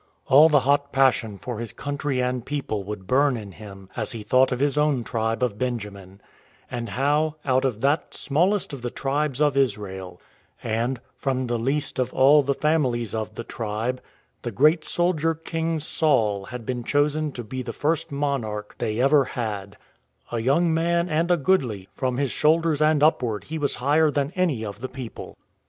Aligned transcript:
All 0.25 0.49
the 0.49 0.61
hot 0.61 0.91
pas 0.91 1.13
sion 1.13 1.37
for 1.37 1.59
his 1.59 1.73
country 1.73 2.19
and 2.23 2.43
people 2.43 2.83
would 2.85 3.05
burn 3.05 3.37
in 3.37 3.51
him 3.51 3.87
as 3.95 4.13
he 4.13 4.23
thought 4.23 4.51
of 4.51 4.59
his 4.59 4.75
own 4.75 5.03
tribe 5.03 5.43
of 5.43 5.59
Benjamin— 5.59 6.21
and 6.71 6.89
how, 6.89 7.35
out 7.45 7.65
of 7.65 7.81
that" 7.81 8.11
smallest 8.15 8.73
of 8.73 8.81
the 8.81 8.89
tribes 8.89 9.39
of 9.39 9.55
Israel," 9.55 10.19
and" 10.63 10.99
from 11.23 11.45
the 11.45 11.59
least 11.59 11.99
of 11.99 12.11
all 12.15 12.41
the 12.41 12.55
families 12.55 13.13
of 13.13 13.35
the 13.35 13.43
tribe," 13.43 14.01
the 14.41 14.49
great 14.49 14.83
soldier 14.83 15.35
king 15.35 15.79
Saul 15.79 16.45
had 16.45 16.65
been 16.65 16.83
chosen 16.83 17.31
to 17.33 17.43
be 17.43 17.61
the 17.61 17.71
first 17.71 18.11
monarch 18.11 18.73
they 18.79 18.99
ever 18.99 19.23
had 19.25 19.77
—"a 20.31 20.39
young 20.39 20.73
man 20.73 21.09
and 21.09 21.29
a 21.29 21.37
goodly,.. 21.37 21.87
from 21.93 22.17
his 22.17 22.31
shoulders 22.31 22.81
and 22.81 23.03
upward 23.03 23.43
he 23.43 23.59
was 23.59 23.75
higher 23.75 24.09
than 24.09 24.31
any 24.35 24.65
of 24.65 24.81
the 24.81 24.89
people." 24.89 25.37